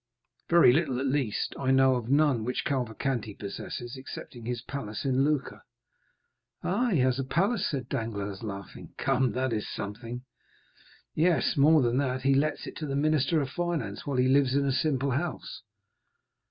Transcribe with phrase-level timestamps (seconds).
[0.49, 5.23] "Very little, at least; I know of none which Cavalcanti possesses, excepting his palace in
[5.23, 5.61] Lucca."
[6.63, 10.23] "Ah, he has a palace?" said Danglars, laughing; "come, that is something."
[11.13, 14.27] "Yes; and more than that, he lets it to the Minister of Finance while he
[14.27, 15.61] lives in a simple house.